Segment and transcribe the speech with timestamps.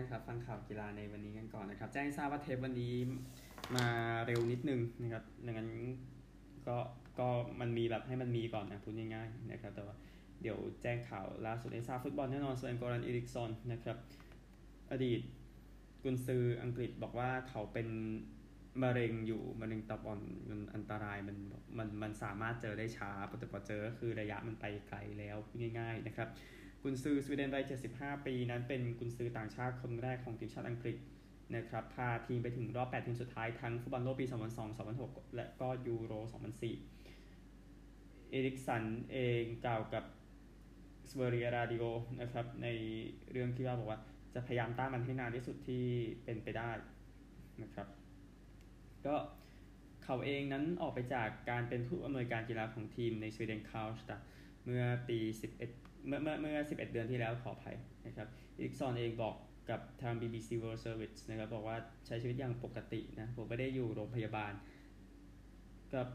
[0.00, 2.94] านครับฟังข่าวกีฬาในวันนี้กันก่อนนะครับ แจ้งทราบว่าเทปวันนี้
[3.76, 3.86] มา
[4.26, 5.70] เร็วนิดนึงนะครับดังนั้น
[6.66, 6.76] ก็
[7.18, 7.28] ก็
[7.60, 9.96] มันมีแบบให้มันมีก่อนนะพูดง่ายๆนะครับแต่ว่า
[10.42, 13.96] เดี๋ยวแจ้งข่าวล่าสุดในทราฟุตบอลแน่นอนสเวนกอรันอิริกซอนนะครับ
[14.92, 15.20] อดีต
[16.02, 17.88] กุนซืออังกฤษบอกว่าเขาเป็น
[18.82, 21.36] มะเร็งอยู่มะเร็งตับอ่อนมันอันตรายมัน
[21.78, 25.36] มันมันสามารถเจอได้ช้าแต่พอเจอก็คือระยะมันไปไกลแล้ว
[25.78, 26.28] ง่าย ๆ นะครับ
[26.82, 30.96] กุนซือสวีเดนวัย 75 ปี นั้นเป็นกุนซือต่างชาติคนแรกของทีมชาติอังกฤษ
[31.56, 36.12] นะครับพาทีมไปถึงรอบ 8 ทีมสุดท้ายทั้งฟุตบอลโลกปี 2002 2006 และก็ยูโร
[37.22, 40.04] 2004 เอริกสันเองกล่าวกับ
[41.10, 41.84] สเวอริอาราดิโอ
[42.20, 42.66] นะครับใน
[43.30, 44.00] เรื่องที่ว่าบอกว่า
[44.34, 45.84] จะพยายามต้านมันให้นานที่สุดที่
[46.24, 46.70] เป็นไปได้
[47.62, 47.88] นะครับ
[49.06, 49.16] ก็
[50.04, 54.16] เขาเองนั้นออกไปจากการเป็นผู้อำนวยการกีฬาของทีมในสวีเดนคาร์ลสตัด
[54.64, 55.18] เมื่อปี
[55.58, 58.28] 11 เมื่อเมื่อเมื่อ 11 เดือนที่แล้วขออภัยนะครับ
[58.60, 59.34] อีกซอนเองบอก
[59.70, 64.52] กับทาง BBC World Service นะครับบอกว่าใช้ชีวิตอย่างปกตินะผมไม่ได้อยู่โรงพยาบาล
[65.94, 66.06] กับ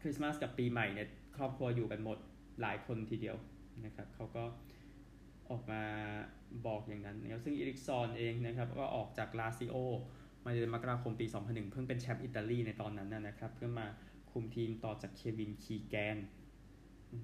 [0.00, 2.18] คริสต์มาสกับปีใหม่เนี่ยครอบครัวอยู่กันหมด
[2.60, 3.36] หลายคนทีเดียว
[3.84, 4.44] นะครับเขาก็
[5.50, 5.82] ออกมา
[6.66, 9.76] บอกอย่างนั้นนะครับซึ่งอีริกซอนเองนะครับก็ออกจากลาซิโอ
[10.44, 13.86] มาเดือนมกราคมปี 2001 เพิ่งเป็นแชมป์อิตาลีในตอนนั้นนะครับเพื่อมา
[14.30, 16.16] คุมทีมต่อจากเควินคีแกน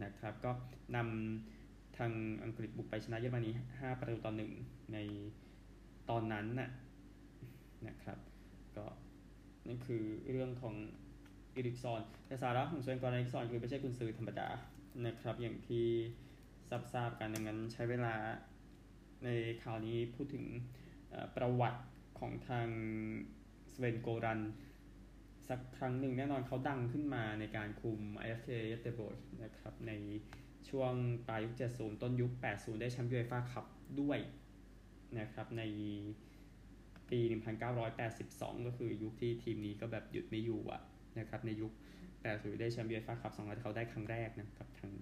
[0.04, 0.50] นะครับก็
[0.96, 1.65] นำ
[1.98, 2.12] ทาง
[2.44, 4.52] อังกฤษบุกไปชนะเยอรมนี5ประตูต่อหนึ่ง
[4.92, 4.98] ใน
[6.10, 6.70] ตอนนั้นน่ะ
[7.86, 8.18] นะครับ
[8.76, 8.86] ก็
[9.66, 10.74] นั่นคือเรื่องของ
[11.54, 14.48] อีริกซอนแต่สาระของส่วนกรณีอีริกซอนคือไม่ใช่คุณซื้อธรรมดา
[15.06, 15.86] นะครับ อย่างที่
[16.92, 18.14] ทราบๆกันดังนั้นใช้เวลา
[19.24, 19.28] ใน
[19.62, 20.44] ข่าวนี้พูดถึง
[21.36, 21.80] ประวัติ
[22.18, 22.68] ของทาง
[23.72, 24.40] สเวนโกรัน
[25.48, 29.92] สักครั้งหนึ่งแน่นอนเขาดังขึ้นมาในการคุม IFK เยเตบอร์กนะครับใน
[30.68, 30.92] ช่วง
[31.28, 33.66] ปลายยุค 70 ต้นยุค 80 ได้แชมป์ยูเอฟ่าคัพ
[34.00, 34.18] ด้วย
[35.18, 35.62] นะครับใน
[37.10, 37.20] ปี
[37.92, 40.82] 1982 ก็คือยุคที่ทีมนี้ก็แบบหยุดไม่อยู่อะ
[41.18, 41.72] นะครับในยุค
[42.16, 44.92] 80 ได้แชมป์ยูเอฟ่าคัพสองนัดเขาได้ครั้งแรกนะกับทาง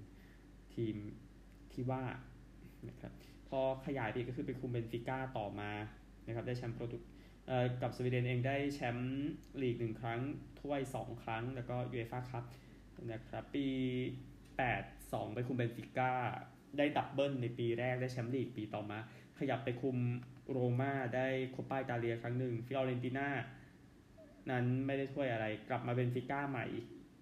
[0.75, 0.97] ทีม
[1.72, 2.03] ที่ว่า
[2.88, 3.12] นะครับ
[3.49, 5.71] พอขยายไปก็คือไปคุมเบนฟิก้าต่อมา
[6.27, 6.99] นะครับได้แชมป์โปรตุ
[7.83, 9.12] กับสวีเดนเองได้แชมป์
[9.62, 10.21] ลีกหนึ่งครั้ง
[10.61, 12.44] ถ้วย 2 ครั้ง แล้วก็ยูเอฟ่าคัพ
[13.12, 13.67] นะครับปี
[14.37, 16.12] 8 2 ไปคุมเบนฟิก้า
[16.78, 18.98] ได้ดับเบิลในปีแรกได้แชมป์ลีกปีต่อมา
[19.38, 19.97] ขยับไปคุม
[20.50, 23.28] โรม่าได้โคปาอิตาเลียครั้งหนึ่งฟิออเรนติน่า
[24.50, 26.66] นั้นไม่ได้ถ้วยอะไรกลับมาเบนฟิก้าใหม่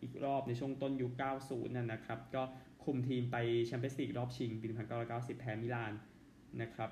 [0.03, 1.13] อีกรอบในช่วงต้นยุค
[1.45, 2.43] 90 นั่นนะครับ ก็
[2.85, 3.37] คุมทีมไป
[3.67, 4.67] แชมเปี้ยนส์ลีกรอบชิงปี
[5.09, 5.93] 1990 แพ้มิลาน
[6.63, 6.91] นะครับ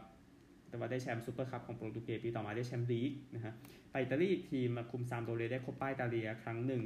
[0.68, 3.52] แต่ว่าได้แชมป์ซูเปอร์คัพของโปรตุเกสปีต่อมาได้แชมป์ลีกนะฮะ
[3.90, 6.82] ไปอิตาลีทีมมาคุมซามพ์โดเรียได้โคปาอิตาเลียครั้งหนึ่ง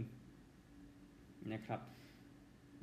[1.53, 1.81] นะครับ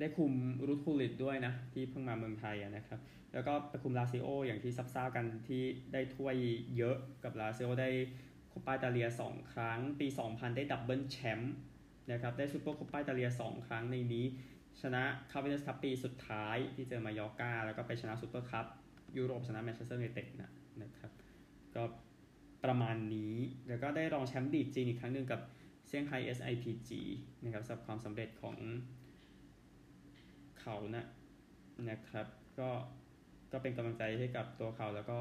[0.02, 0.32] ได้คุม
[0.66, 3.00] รุดกุลลิตด้วยนะ ที่เพิ่งมาเมืองไทยนะครับ
[3.32, 6.36] แล้วก็ไปคุมลาซิโออย่างที่ทราบๆ กันที่ได้ถ้วย
[6.76, 7.90] เยอะกับลาซิโอได้
[8.48, 11.54] โคปาอิตาเลีย 2 ครั้ง ปี 2000 ได้ดับเบิลแชมป์
[12.12, 14.24] นะครับได้ซูเปอร์โคปาอิตาเลีย 2 ครั้งในนี้
[14.80, 18.66] ชนะคัพวินเนอร์สคัพปีสุดท้ายที่เจอมายอร์ก้าแล้วก็ไปชนะซูเปอร์คัพ
[19.16, 20.50] ยุโรปชนะแมนเชสเตอร์ยูไนเต็ดนะ
[20.82, 21.10] นะครับ
[21.74, 21.82] ก็
[22.64, 23.34] ประมาณนี้
[23.68, 25.40] แล้วก็ได้รองแชมป์ลีกจีนอีกครั้งหนึ่งกับ
[25.88, 26.90] เซี่ยงไฮ้ SIPG
[27.44, 28.56] นะครับสำหรับความสำเร็จของ
[30.62, 31.04] เขานะ
[31.90, 32.26] นะครับ
[32.58, 32.70] ก็
[33.52, 35.16] ก็เป็นกำลังใจให้กับตัวเขาแล้วก็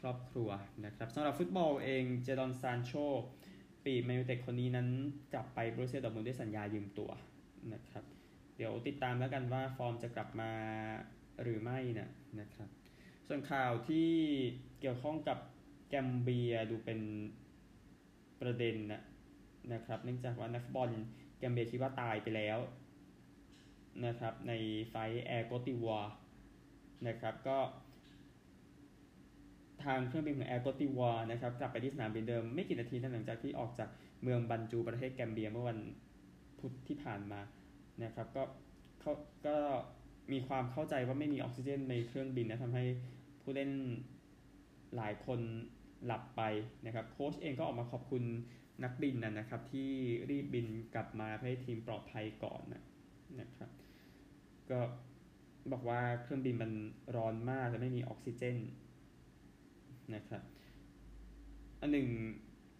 [0.00, 0.50] ครอบครัว
[0.86, 2.92] นะครับสำหรับฟุตบอลเองเจดอนซานโช
[3.84, 4.88] ปีแมนยูเทดคนนี้นั้น
[5.34, 7.10] กลับไปบรูเซียดอร์ทมุนด์ด้วยสัญญายืมตัว
[7.72, 8.04] นะครับ
[8.56, 10.52] เดี๋ยวติดตามแล้วกันว่าฟอร์มจะกลับมา
[11.42, 12.10] หรือไม่นะ
[12.40, 12.68] นะครับ
[13.28, 14.10] ส่วนข่าวที่
[14.80, 15.38] เกี่ยวข้องกับ
[15.88, 17.00] แกมเบียดูเป็น
[18.40, 19.02] ประเด็นนะ
[19.72, 20.90] นะครับ เนื่องจากว่านักบอล
[21.38, 22.58] แกมเบียคิดว่าตายไปแล้ว
[24.06, 24.52] นะครับใน
[24.90, 24.94] ไฟ
[25.24, 26.00] แอร์โกตดิวัวร์
[27.08, 27.58] นะครับก็
[29.84, 33.88] ทางเครื่องบินของแอร์โกตดิวัวร์นะครับกลับไปที่สนามบินเดิมไม่กี่นาทีหลังจากที่ออกจาก
[34.22, 35.78] เมืองบันจูลประเทศแกมเบียเมื่อวัน
[36.58, 37.40] พุธที่ผ่านมา
[38.04, 38.42] นะครับก็
[39.00, 39.12] เขา
[39.46, 39.56] ก็
[40.32, 42.84] มีความเข้าใจว่าไม่มีออกซิเจนในเครื่องบินนะทำให้
[43.42, 43.70] ผู้เล่น
[44.96, 45.40] หลายคน
[46.06, 46.42] หลับไป
[46.86, 48.24] นะครับโค้ชเองก็ออกมาขอบคุณ
[48.84, 49.90] นักบินนะครับที่
[50.30, 52.82] รีบบินกลับมาให้ทีมปลอดภัยก่อนนะ
[53.40, 53.70] นะครับ
[54.70, 54.78] ก็
[55.72, 56.72] บอกว่าเครื่องบินมัน
[57.16, 58.56] ร้อนมากและไม่มีออกซิเจน
[60.14, 60.42] นะครับ
[61.80, 62.06] อันหนึ่ง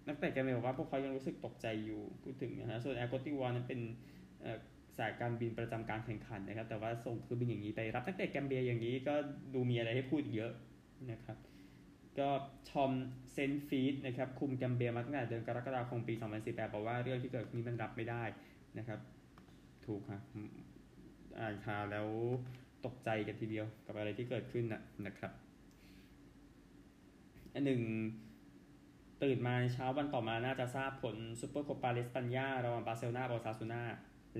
[0.09, 3.81] นักเตะแกมบอกว่าพวกเขายังรู้สึกตกใจอยู่พูดถึงนะฮะส่วนแอร์โกติวานั้นเป็น
[4.99, 9.15] สายการบินประจำการแข่งขันนะครับ แต่ว่าส่งเครื่องบินอย่างนี้ไปรับนักเตะแกมเบียอย่างนี้ก็
[9.55, 10.53] ดูมีอะไรให้พูดเยอะ
[11.11, 11.39] นะครับ
[12.19, 12.29] ก็
[12.69, 12.93] ทอม
[13.33, 16.15] เซนต์ฟีตนะครับคุมแกมเบียมาตั้งแต่เดือนกรกฎาคมปี
[16.45, 18.23] 2018บอกว่าเรื่องที่เกิดนี้มันรับไม่ได้
[18.79, 18.99] นะครับ
[19.87, 20.23] ถูกครับ
[21.38, 22.08] อ่านข่าวแล้ว
[22.87, 25.32] ตกใจกันทีเดียวกับอะไรที่เกิดขึ้นนะนะครับ
[27.55, 27.82] อันหนึ่ง
[29.23, 33.82] ตื่นมาเช้าวันต่อมาน่าจะทราบผลซูเปอร์โคปาเดเอสปัญญาระหว่างบาร์เซโลนากับโอซาซูนา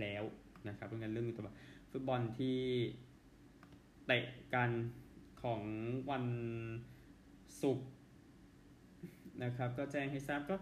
[0.00, 0.22] แล้ว
[0.68, 1.50] นะครับเพราะงั้นเรื่องตัว
[1.90, 2.58] ฟุตบอลที่
[4.06, 4.24] เตะ
[4.54, 4.70] กัน
[5.42, 5.62] ของ
[6.10, 6.24] วัน
[7.62, 7.88] ศุกร์
[9.42, 10.56] นะครับ ก็แจ้งให้ทราบก็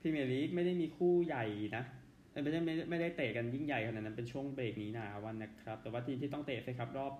[0.00, 1.44] พรีเมียร์ลีกไม่ได้มีคู่ใหญ่
[1.76, 1.84] นะ
[2.32, 7.12] ไม่ได้ไม่ไม่ได้เตะกันยิ่งใหญ่ขนาดนั้นเป็นช่วงเบรกหนีหนาวนะครับ แต่ว่าทีมที่ต้องเตะเอฟเอคัพรอบ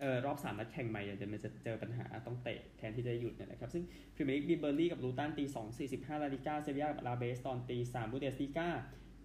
[0.00, 8.68] เอ่อรอบสามนัดแข่งใหม่เดี๋ยวมันจะเจอปัญหาต้องเตะแทนที่จะหยุดเนี่ยนะครับซึ่งพรีเมียร์ลีกมีเบิร์นลีย์กับลูตันตีสองสี่สิบห้าลาลิก้าเซบียากับอลาเบสตอนตีสามบุนเดสลีกา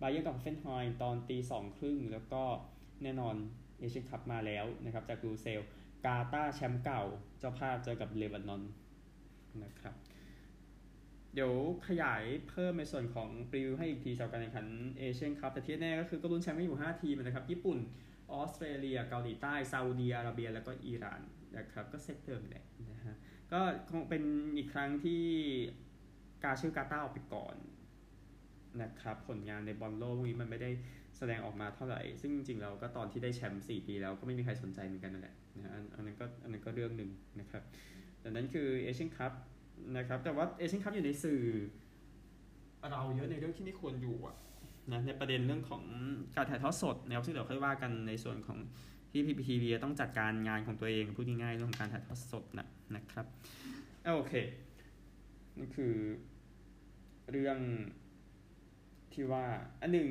[0.02, 2.44] บาเยิร์นกับฮอฟเฟนไฮม์ตอนตีสองครึ่งแล้วก็
[3.04, 3.36] แน่นอน
[3.80, 5.62] เอเชียนคัพมาแล้วนะครับจากลูเซล
[6.06, 7.02] กาตาร์แชมป์เก่า
[7.40, 8.64] เจ้าภาพเจอกับเลบานอน
[9.64, 9.94] นะครับ
[11.36, 11.54] เดี๋ยว
[11.88, 14.68] ขยายเพิ่มในส่วนของ preview ให้อีกทีสำหรับการแข่งขัน
[14.98, 17.78] เอเชียนคัพแต่ที่แน่ก็คือก็ลุ้นแชมป์กันอยู่ 5 ทีมนะครับ ญี่ปุ่น
[18.34, 21.22] ออสเตรเลีย เกาหลีใต้ ซาอุดีอาระเบีย แล้วก็อิหร่าน
[21.58, 23.16] นะครับก็เซตเดิมแหละนะฮะ
[23.52, 23.60] ก็
[23.92, 24.24] คงเป็น
[24.58, 25.24] อีกครั้งที่
[26.44, 27.56] กาชื่อกาตาร์ออกไปก่อน
[28.82, 30.70] นะครับผลงานในบอลโลกวกนี้มันไม่ได้
[31.18, 37.10] แสดงออกมาเท่าไหร่ ซึ่งจริงๆเราก็ตอนที่ได้แชมป์4ปีแล้วก็ไม่มีใครสนใจเหมือนกันนั่นแหละนะอันนั้นก็อันนั้นก็เรื่องหนึ่ง
[37.40, 37.64] นะครับ
[38.24, 39.32] ดังนั้นคือเอเชียนคัพ
[39.98, 41.42] นะครับแต่ว่าเอเชียนคัพอยู่ในสื่อ
[42.92, 44.36] เราเยอะในเรื่องที่ไม่ควรอยู่อะ
[44.92, 45.84] นะในประเด็นเรื่องของ
[46.36, 48.60] การถ่ายทอดสดนะครับซึ่งเดี๋ยวค่อยว่ากันในส่วนของ
[49.12, 53.26] ที่พีพีทีวีต้องจัดการงานของตัวเองพูดง่ายๆเรื่องของการถ่ายทอดสดนะนะครับ
[54.16, 54.34] โอเค
[55.60, 55.96] นี่คือ
[57.32, 57.60] เรื่อง
[59.14, 59.46] ที่ว่า
[59.82, 60.10] อันหนึ่ง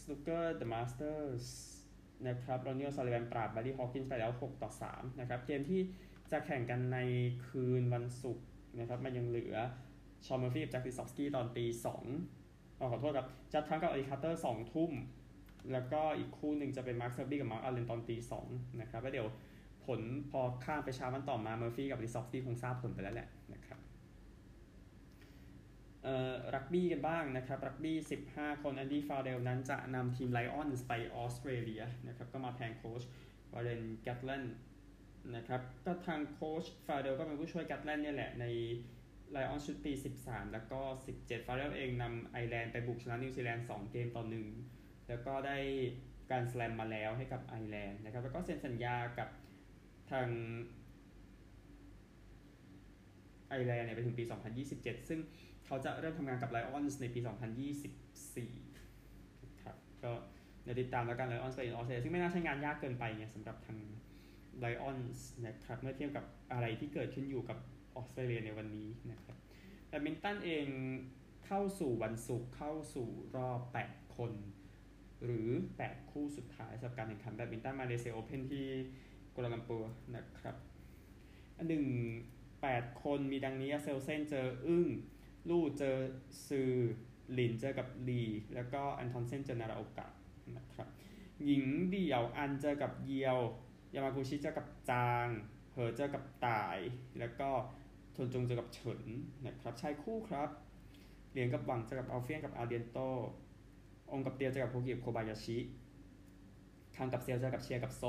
[0.00, 1.46] สนุกเกอร์เดอะมาสเตอร์ส
[2.28, 5.80] นะครับรอนนี่โอซุลลิแวนปราบแบร์รี่ฮอว์กินส์ไปแล้ว 6 ต่อ 3 นะครับ เกมที่
[6.32, 6.98] จะแข่งกันใน
[7.46, 8.46] คืนวันศุกร์
[8.80, 9.56] นะครับมันยังเหลือ
[10.26, 12.04] ชอนเมอร์ฟี่กับแจ็คลิซอฟสกี้ตอนตีสอง
[12.90, 14.92] ขอโทษครับจัดด์ทรัมป์กับอาลีคาร์เตอร์สองทุ่ม
[15.72, 18.46] แล้วก็อีกคู่หนึ่งจะเป็นมาร์คเซลบี้กับมาร์คอัลเลนตอนตีสอง
[18.80, 19.28] นะครับแล้วเดี๋ยว
[19.86, 20.00] ผล
[20.30, 23.78] พอข้ามไปเช้าวันต่อมาเมอร์ฟี่กับลิซอฟสกี้คงทราบผลไปแล้วแหละนะครับ
[26.54, 27.96] รักบี้กันบ้างนะครับรักบี้
[28.30, 33.02] 15 คนแอนดี้ฟาร์เรลนั้นจะนำทีม Lions ไปออสเตรเลียนะครับก็มาแทนโค้ช
[33.52, 34.44] วอร์เรนแกตแลนด์
[35.34, 38.44] นะครับ ก็ทางโค้ชฟาร์เรลก็เป็นผู้ช่วยแกตแลนด์เนี่ยแหละใน
[39.30, 39.92] Lions ชุดปี
[40.22, 40.80] 13 แล้วก็
[41.14, 44.46] 17 ฟาร์เรลเองนำไอร์แลนด์ไปบุกชนะนิวซีแลนด์2เกมต่อหนึ่ง
[45.08, 45.58] แล้วก็ได้
[46.30, 49.28] แกรนด์สแลมมาแล้วให้กับไอร์แลนด์นะครับ แล้วก็เซ็นสัญญากับ
[50.10, 50.28] ทาง
[53.48, 54.24] ไอร์แลนด์เนี่ยไปถึงปี
[54.66, 55.20] 2027 ซึ่ง
[55.66, 57.20] เขาจะเริ่มทำงานกับ Lions ในปี
[57.96, 60.12] 2024 ครับ ก็
[60.62, 63.78] เดี๋ยวติดตามแล้วกัน Lions ไปออสเตรเลียซึ่งไม่น่าใช่งานยากเกินไปไงสำหรับทาง
[64.64, 67.58] Lions นะครับเมื่อเทียบกับอะไรที่เกิดขึ้นอยู่กับ
[67.94, 69.36] ออสเตรเลียในวันนี้นะครับ
[69.88, 70.66] แบดมินตันเอง
[71.46, 74.32] เข้าสู่วันศุกร์เข้าสู่รอบ 8 คน
[75.24, 75.48] หรือ
[75.82, 78.66] 8 คู่สุดท้ายสำหรับการแข่งขันแบดมินตันมาเลเซียโอเพนที่
[79.34, 80.56] กัวลาลัมเปอร์นะครับ
[81.56, 81.86] อันหนึ่ง
[82.44, 84.86] 8คนมีดังนี้แอ็กเซลเซนเจออึ้ง
[85.48, 85.96] ลู่เจอ
[86.48, 86.70] ซือ
[87.32, 88.22] หลินเจอกับลี
[88.54, 90.06] แล้วก็แอนทอนเซนเจอนาราโอกะ
[90.56, 90.88] นะครับ
[91.44, 93.38] หญิงเดี่ยวอันเจอกับเยียว
[93.96, 95.26] ยามากุชิเจอกับจาง
[95.72, 96.78] เหอเจอกับตาย
[97.18, 97.48] แล้วก็
[98.16, 99.00] ทนจงเจอกับเฉิน
[99.46, 100.48] นะครับชายคู่ครับ
[101.30, 102.98] เหรียญกับหวังเจอกับอัลเฟียนกับอาเดียนโต
[104.12, 105.58] องกับเตียวเจอกับโคกิกับโคบายาชิ
[106.96, 108.02] คังกับเซียวเจอกับเชียกับโซ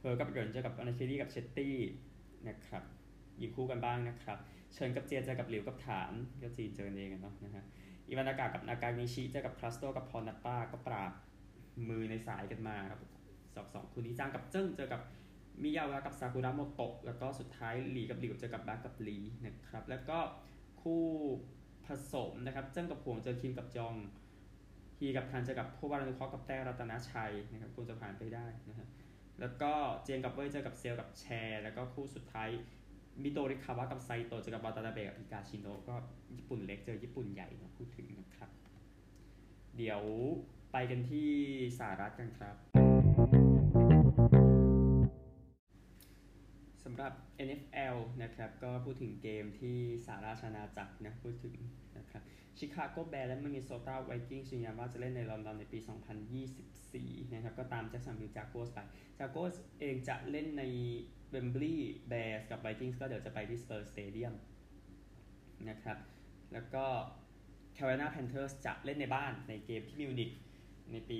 [0.00, 1.76] เหอกับเหรินเจอกับอนาเครี่กับเชตตี้
[2.48, 2.82] นะครับ
[3.40, 4.38] ยิงคู่กันบ้างนะครับ
[4.74, 6.12] เชิญกับเจียเจอกับหลิวกับฐาน
[6.42, 7.64] ก็จีนเจอเองกันเนาะนะฮะ
[8.08, 11.12] อีวานากากับนากานิชิเจอกับคลาสโตกับพอนัตตาก็ปราบ
[11.88, 13.00] มือในสายกันมาครับ
[13.54, 15.00] สองสองคู่นี้จ้างกับเจิ้งเจอกับ
[15.62, 20.18] มิยาวะกับซากุระโมโตะแล้วก็สุดท้ายหลีกับหลิวเจอกับบากับหลีนะครับ แล้วก็
[20.80, 21.04] คู่
[21.86, 23.94] ผสมนะครับ เจิ้งกับหวงเจอคิมกับจอง
[24.98, 28.88] ฮีกับทันเจอกับผู้วารุเคาะกับแต้รัตนชัยนะครับคุณจะผ่านไปได้นะฮะ
[29.40, 29.72] แล้วก็
[30.04, 32.48] เจนกับเว่ยเจอกับเซลกับแชร์ แล้วก็คู่สุดท้าย
[33.22, 35.94] มิโตริคาวะกับไซโตเจอกับบาตาดาเบะกับอิกาชิโนะก็
[36.36, 38.50] ญี่ปุ่นเล็กเจอญี่ปุ่นใหญ่นะพูดถึงนะครับ
[39.76, 40.02] เดี๋ยว
[40.72, 41.30] ไปกันที่
[41.78, 42.87] สหรัฐกันครับ
[46.90, 47.12] สำหรับ
[47.46, 49.76] NFL นะครับก็พูดถึงเกมที่
[50.06, 51.54] สหราชอาจักรนะพูดถึง
[51.98, 52.22] นะครับ
[52.58, 55.78] ชิคาโกแบร์สและมินนิโซตาไวกิ้งยืนยันว่าจะเล่นในลอนดอนในปี
[56.56, 58.78] 2024 นะครับก็ตามแจ็คสันวิลจากัวร์สไป
[59.18, 60.62] จากัวร์สเองจะเล่นใน
[61.30, 64.34] เวมบลีย์แบร์สกับไวกิ้งก็เดี๋ยวจะไปที่สเปอร์สเตเดียม
[65.68, 65.98] นะครับ
[66.52, 66.84] แล้วก็
[67.74, 70.30] แคโรไลนาแพนเทอร์สจะเล่นในบ้านในเกมที่มิวนิก
[70.92, 71.18] ในปี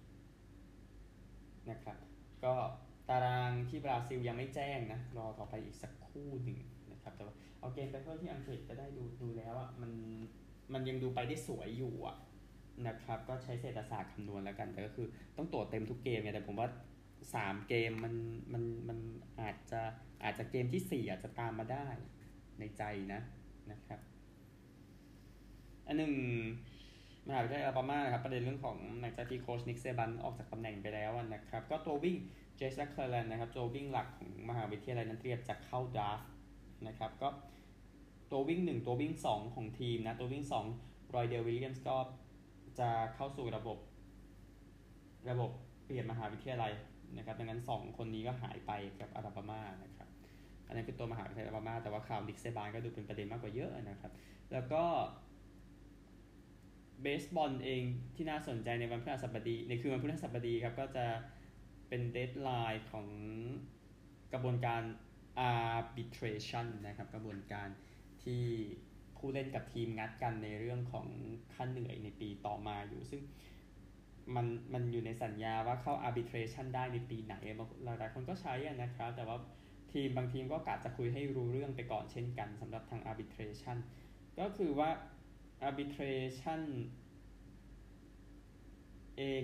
[0.00, 1.96] 2024 นะครับ
[2.44, 2.54] ก็
[3.08, 6.58] ตารางที่บราซิลยังไม่แจ้งนะ รอต่อไปอีกสักคู่หนึ่ง
[6.92, 9.92] นะครับแต่ว่าเอาเกมไปเพิ่มที่อังกฤษก็ได้ดูดูแล้วอะมัน
[10.72, 12.16] มันยังดูไปได้สวยอยู่อะ
[12.86, 15.06] นะครับก็ใช้เศรษฐศาสตร์คำนวณแล้วกัน แต่ก็คือ
[15.36, 16.68] ต้องตรวจเต็มทุกเกมไงแต่ผมว่า
[17.34, 18.14] สามเกมมัน
[18.52, 18.98] มันมัน
[19.40, 19.80] อาจจะ
[20.24, 21.86] อาจจะเกมที่สี่อาจจะตามมาได้
[22.58, 22.82] ในใจ
[23.12, 23.20] นะ
[23.70, 24.00] นะครับ
[25.86, 26.12] อันหนึ่ง
[27.26, 32.16] มหาวิทยาลัยอลาบามานะครับประเด็นเรื่องของหลังจากที่โค้ชนิกเซบันออกจากตำแหน่งไปแล้วนะครับ ก็ตัววิ่ง
[32.62, 36.20] เจสแมคเคลแลนนะครับตัววิ่งหลักของมหาวิทยาลัยนั้นเตรียมจะเข้า draft
[36.86, 37.28] นะครับก็
[38.30, 40.64] ตัววิ่งหนึ่งตัววิ่งสองของทีมนะ ตัววิ่งสอง
[41.14, 41.96] รอยเดลวิลเลียมส์ก็
[42.78, 43.78] จะเข้าสู่ระบบ
[45.30, 45.50] ระบบ
[45.84, 46.72] เปลี่ยนมหาวิทยาลัย
[47.16, 50.08] นะครับดังนั้น 2 คนนี้ก็หายไปกับอลาบามานะครับ
[50.66, 54.12] อันนั้นคือตัวมหาวิทยาลัยอาราบามาแต่ว่าข่าวนิกเซบันก็ดูเป็นประเด็นมากกว่าเยอะนะครับ
[54.52, 54.82] แล้วก็
[57.02, 57.82] เบสบอลเอง
[58.16, 61.04] ที่น่าสนใจในวันพฤหัสบดีในคืนวันพฤหัสบดีครับก็จะ
[61.94, 63.08] เป็น deadline ของ
[64.32, 64.82] กระบวนการ
[65.52, 67.68] arbitration นะครับ กระบวนการ
[68.22, 68.42] ที่
[69.16, 71.06] ผู้เล่นกับทีมงัดกันในเรื่องของ
[71.54, 73.22] ค่าเหนื่อยในปีต่อมาอยู่ ซึ่ง
[74.34, 77.34] มันมันอยู่ในสัญญาว่าเข้า arbitration ได้ในปีไหน
[77.84, 79.36] หลายๆคนก็ใช้นะครับ แต่ว่า
[79.92, 83.76] ทีมบางทีมก็กะจะคุยให้รู้เรื่องไปก่อนเช่นกันสำหรับทาง arbitration
[84.38, 84.90] ก็คือว่า
[85.68, 86.60] arbitration
[89.18, 89.42] เอง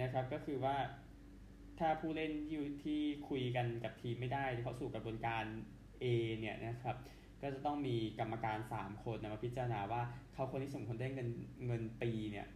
[0.00, 0.76] นะครับก็คือว่า
[1.78, 5.44] ถ้าผู้เล่นอยู่ที่คุยกันกับทีมไม่ได้เขาสู่กระบวนการ
[6.02, 6.04] A
[6.40, 6.96] เนี่ยนะครับ
[7.42, 11.28] ก็จะต้องมีกรรมการ 3 คนมาพิจารณาว่าเขาคนที่สมควรได้เงิน
[11.66, 12.46] เงินปีเนี่ย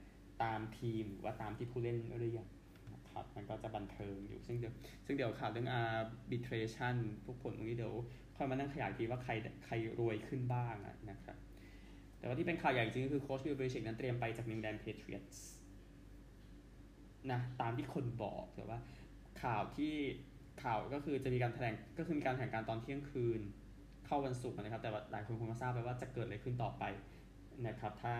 [0.43, 2.47] ตามทีมหรือว่าตามที่ผู้เล่นเรียก
[2.95, 4.73] นะครับมันก็จะบันเทิงอยู่ซึ่งเดี๋ยว
[5.07, 7.95] ซึ่งเดี๋ยวข่าวเรื่อง arbitration พวกผลตรงนี้เดี๋ยว
[8.37, 9.33] ค่อยมานั่งขยายทีว่าใคร
[9.65, 10.75] ใครรวยขึ้นบ้าง
[11.11, 11.37] นะครับ
[12.19, 15.47] แต่ว่าที่เป็นข่าวใหญ่จริงก็คือโค้ชบิลเบลิชิกนั้นเตรียมไปจากนิวอิงแลนด์แพทริออตส์
[17.33, 18.79] นะตามที่คนบอกแต่ว่า
[19.43, 19.95] ข่าวที่
[20.63, 23.41] ข่าวก็คือจะมีการแถลงก็คือมีการแถลงการตอนเที่ยงคืน
[24.07, 26.85] เข้าวันศุกร์นะครับ แต่ว่าหลายคนคงทราบไปว่าจะเกิดอะไรขึ้นต่อไป
[27.67, 28.15] นะครับ ถ้า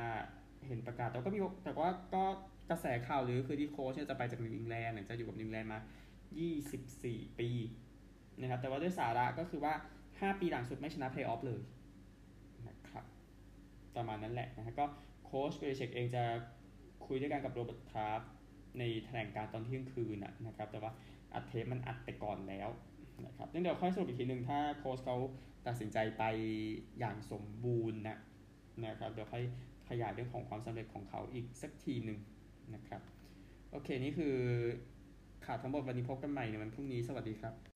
[0.67, 2.25] เห็นประกาศแต่ก็มีแต่ว่าก็
[2.71, 5.81] กระแสข่าวหรือคือที่โค้ชจะไปจากนิวอิงแลนด์จะอยู่กับนิวอิงแลนด์มา
[6.59, 7.51] 24 ปี
[8.41, 9.75] นะครับ แต่ว่าด้วยสาระก็คือว่า
[10.07, 11.61] 5 ปีหลังสุดไม่ชนะเพลย์ออฟเลย
[12.69, 13.05] นะครับ
[13.97, 14.85] ประมาณนั้นแหละนะฮะก็
[15.25, 16.23] โค้ชเบลิชิกเองจะ
[17.07, 18.21] คุยด้วยกันกับโรเบิร์ตคราฟต์
[18.79, 20.93] ในแถลงการตอนเที่ยงคืนนะครับ แต่ว่า
[21.35, 22.69] อัดเทปมันอัดไปก่อนแล้ว
[23.27, 25.17] นะครับเดี๋ยวค่อยสรุปอีกทีหนึ่งถ้าโค้ชเขา
[25.67, 26.23] ตัดสินใจไป
[26.99, 28.19] อย่างสมบูรณ์นะ
[28.85, 29.45] นะครับเดี๋ยวค่อย
[29.89, 32.19] ขยายเรื่องของความสำเร็จของเขาอีกสักทีหนึ่ง
[32.75, 33.03] นะครับ
[33.71, 34.37] โอเค นี่คือ
[35.47, 37.72] ข่าวทั้งหมดวันนี้พบกันใหม่ในวันพรุ่งนี้สวัสดีครับ